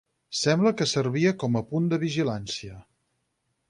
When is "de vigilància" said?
1.93-2.85